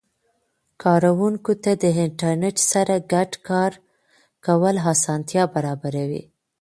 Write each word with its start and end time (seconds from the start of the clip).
کاروونکو 0.83 1.51
ته 1.63 1.71
د 1.83 1.85
انټرنیټ 2.03 2.57
سره 2.71 2.95
ګډ 3.13 3.31
کار 3.49 3.71
کول 4.45 4.75
اسانتیا 4.93 5.43
برابر 5.55 5.95
وي. 6.09 6.23